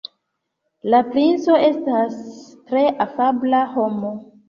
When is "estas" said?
1.67-2.19